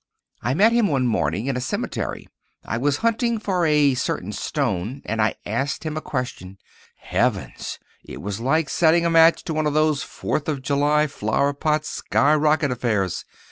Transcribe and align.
I 0.41 0.55
met 0.55 0.71
him 0.71 0.87
one 0.87 1.05
morning 1.05 1.45
in 1.45 1.55
a 1.55 1.61
cemetery. 1.61 2.27
I 2.65 2.79
was 2.79 2.97
hunting 3.05 3.37
for 3.37 3.67
a 3.67 3.93
certain 3.93 4.31
stone 4.31 5.03
and 5.05 5.21
I 5.21 5.35
asked 5.45 5.83
him 5.83 5.95
a 5.95 6.01
question. 6.01 6.57
Heavens! 6.95 7.77
It 8.03 8.19
was 8.19 8.39
like 8.39 8.67
setting 8.67 9.05
a 9.05 9.11
match 9.11 9.43
to 9.43 9.53
one 9.53 9.67
of 9.67 9.75
those 9.75 10.01
Fourth 10.01 10.49
of 10.49 10.63
July 10.63 11.05
flower 11.05 11.53
pot 11.53 11.85
sky 11.85 12.33
rocket 12.33 12.71
affairs. 12.71 13.25